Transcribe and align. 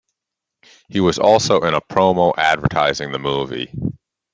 He 0.89 0.99
was 0.99 1.19
also 1.19 1.59
in 1.61 1.75
an 1.75 1.81
promo 1.87 2.33
advertising 2.35 3.11
the 3.11 3.19
movie. 3.19 3.71